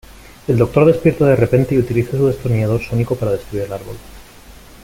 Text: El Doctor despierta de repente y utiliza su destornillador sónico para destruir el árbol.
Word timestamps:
El 0.47 0.57
Doctor 0.57 0.85
despierta 0.85 1.25
de 1.27 1.35
repente 1.35 1.75
y 1.75 1.77
utiliza 1.77 2.17
su 2.17 2.25
destornillador 2.25 2.81
sónico 2.81 3.15
para 3.15 3.33
destruir 3.33 3.65
el 3.65 3.73
árbol. 3.73 3.97